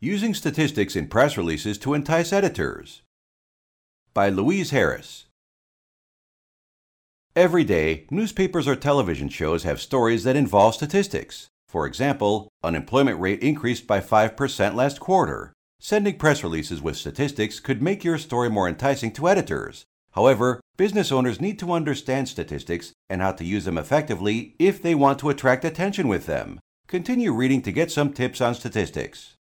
[0.00, 3.02] Using Statistics in Press Releases to Entice Editors
[4.14, 5.24] by Louise Harris.
[7.34, 11.48] Every day, newspapers or television shows have stories that involve statistics.
[11.68, 15.52] For example, unemployment rate increased by 5% last quarter.
[15.80, 19.82] Sending press releases with statistics could make your story more enticing to editors.
[20.12, 24.94] However, business owners need to understand statistics and how to use them effectively if they
[24.94, 26.60] want to attract attention with them.
[26.86, 29.34] Continue reading to get some tips on statistics.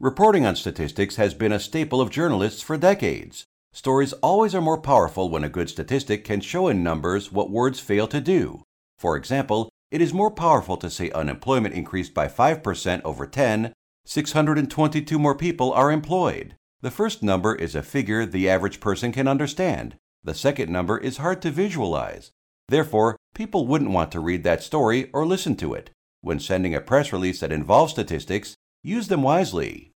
[0.00, 3.44] Reporting on statistics has been a staple of journalists for decades.
[3.72, 7.78] Stories always are more powerful when a good statistic can show in numbers what words
[7.78, 8.64] fail to do.
[8.98, 13.72] For example, it is more powerful to say unemployment increased by 5% over 10,
[14.04, 16.56] 622 more people are employed.
[16.80, 19.94] The first number is a figure the average person can understand.
[20.24, 22.32] The second number is hard to visualize.
[22.68, 25.90] Therefore, people wouldn't want to read that story or listen to it.
[26.20, 29.92] When sending a press release that involves statistics, Use them wisely.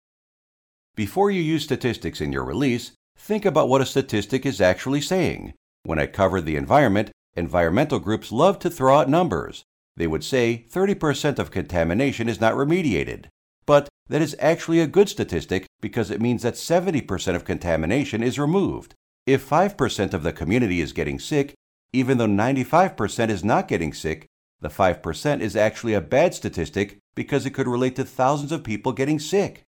[0.95, 5.54] Before you use statistics in your release, think about what a statistic is actually saying.
[5.82, 9.65] When I covered the environment, environmental groups love to throw out numbers.
[9.96, 13.26] They would say 30% of contamination is not remediated.
[13.66, 18.38] But that is actually a good statistic because it means that 70% of contamination is
[18.38, 18.95] removed.
[19.26, 21.54] If 5% of the community is getting sick,
[21.93, 24.26] even though 95% is not getting sick,
[24.60, 28.92] the 5% is actually a bad statistic because it could relate to thousands of people
[28.92, 29.64] getting sick.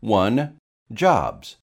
[0.00, 0.58] 1.
[0.92, 1.56] Jobs.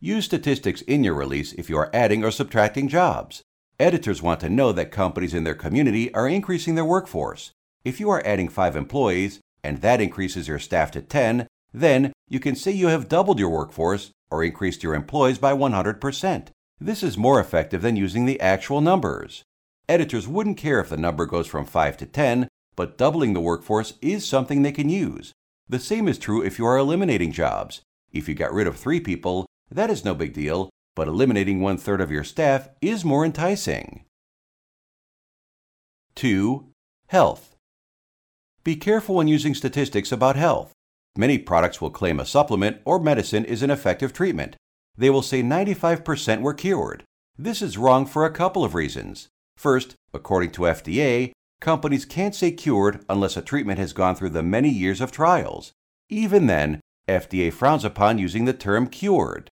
[0.00, 3.40] Use statistics in your release if you are adding or subtracting jobs.
[3.80, 7.52] Editors want to know that companies in their community are increasing their workforce.
[7.84, 12.38] If you are adding 5 employees and that increases your staff to 10, then you
[12.38, 16.48] can say you have doubled your workforce or increased your employees by 100%.
[16.80, 19.42] This is more effective than using the actual numbers.
[19.88, 23.94] Editors wouldn't care if the number goes from 5 to 10, but doubling the workforce
[24.00, 25.32] is something they can use.
[25.68, 27.80] The same is true if you are eliminating jobs.
[28.12, 31.78] If you got rid of three people, that is no big deal, but eliminating one
[31.78, 34.04] third of your staff is more enticing.
[36.14, 36.68] 2.
[37.06, 37.56] Health.
[38.64, 40.72] Be careful when using statistics about health.
[41.16, 44.56] Many products will claim a supplement or medicine is an effective treatment.
[44.96, 47.04] They will say 95% were cured.
[47.38, 49.28] This is wrong for a couple of reasons.
[49.56, 54.42] First, according to FDA, companies can't say cured unless a treatment has gone through the
[54.42, 55.72] many years of trials.
[56.10, 59.48] Even then, FDA frowns upon using the term cured.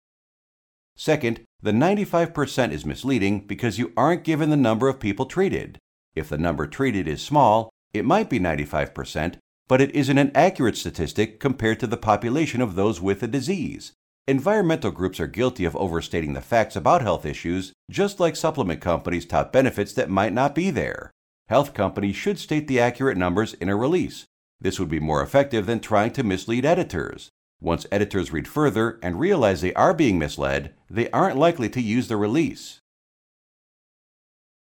[0.98, 5.78] Second, the 95% is misleading because you aren't given the number of people treated.
[6.16, 9.36] If the number treated is small, it might be 95%,
[9.68, 13.94] but it isn't an accurate statistic compared to the population of those with the disease.
[14.28, 19.26] Environmental groups are guilty of overstating the facts about health issues, just like supplement companies
[19.26, 21.12] tout benefits that might not be there.
[21.50, 24.26] Health companies should state the accurate numbers in a release.
[24.62, 27.30] This would be more effective than trying to mislead editors.
[27.60, 32.08] Once editors read further and realize they are being misled, they aren't likely to use
[32.08, 32.80] the release.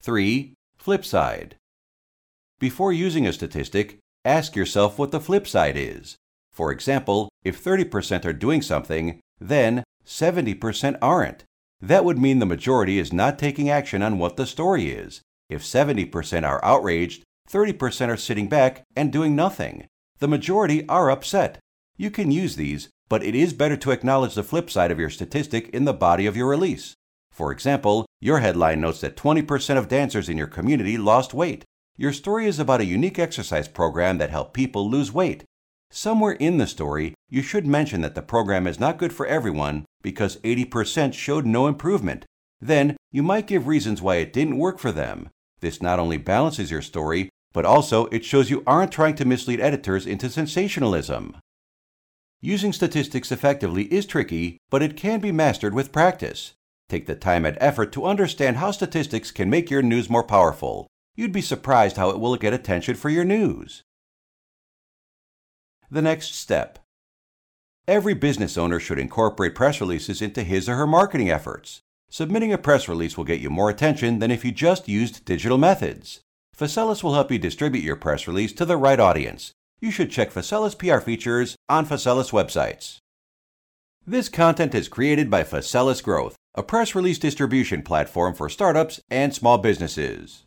[0.02, 0.54] 3.
[0.78, 1.56] Flip side.
[2.60, 6.16] Before using a statistic, ask yourself what the flip side is.
[6.52, 11.42] For example, if 30% are doing something, then 70% aren't.
[11.80, 15.20] That would mean the majority is not taking action on what the story is.
[15.50, 19.88] If 70% are outraged, 30% are sitting back and doing nothing.
[20.20, 21.58] The majority are upset.
[21.96, 25.10] You can use these, but it is better to acknowledge the flip side of your
[25.10, 26.94] statistic in the body of your release.
[27.32, 31.64] For example, your headline notes that 20% of dancers in your community lost weight.
[31.96, 35.42] Your story is about a unique exercise program that helped people lose weight.
[35.90, 39.84] Somewhere in the story, you should mention that the program is not good for everyone
[40.00, 42.24] because 80% showed no improvement.
[42.60, 45.28] Then, you might give reasons why it didn't work for them.
[45.60, 49.60] This not only balances your story, but also it shows you aren't trying to mislead
[49.60, 51.36] editors into sensationalism.
[52.40, 56.54] Using statistics effectively is tricky, but it can be mastered with practice.
[56.88, 60.86] Take the time and effort to understand how statistics can make your news more powerful.
[61.14, 63.82] You'd be surprised how it will get attention for your news
[65.90, 66.78] the next step.
[67.88, 71.80] Every business owner should incorporate press releases into his or her marketing efforts.
[72.12, 75.58] Submitting a press release will get you more attention than if you just used digital
[75.58, 76.20] methods.
[76.58, 79.52] Faselis will help you distribute your press release to the right audience.
[79.80, 82.98] You should check Faselis PR features on Faselis websites.
[84.04, 89.32] This content is created by Faselis Growth, a press release distribution platform for startups and
[89.32, 90.42] small businesses.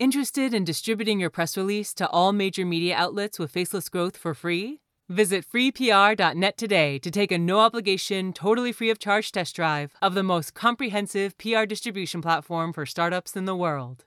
[0.00, 4.34] Interested in distributing your press release to all major media outlets with Faselis Growth for
[4.34, 4.80] free?
[5.08, 10.14] Visit freepr.net today to take a no obligation, totally free of charge test drive of
[10.14, 14.04] the most comprehensive PR distribution platform for startups in the world.